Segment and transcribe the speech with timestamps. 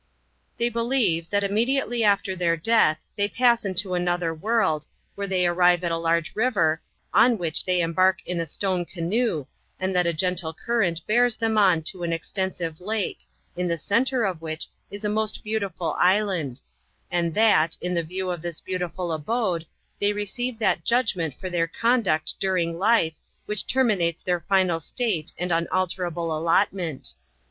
[0.57, 5.83] They believe, that immediately after their death, they pass into another world, where they arrive
[5.83, 6.81] at a large river,
[7.13, 9.45] on which they embark in a stone canoe,
[9.79, 13.19] and that a gentle cur rent bears them on to an extensive lake,
[13.55, 16.61] in the centre of which is a most beautiful island;
[17.11, 19.67] and that, in the view of this delightful abode,
[19.99, 25.51] they receive that judgment for their conduct during life, which terminates their final state and
[25.51, 27.09] unalterable allotment.